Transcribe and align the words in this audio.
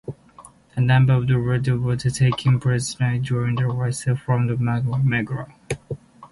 A 0.75 0.81
number 0.81 1.13
of 1.13 1.29
rebels 1.29 1.79
were 1.79 1.95
taken 1.95 2.59
prisoner 2.59 3.19
during 3.19 3.55
the 3.55 3.67
retreat 3.67 4.17
from 4.17 4.47
Magomero. 4.49 5.53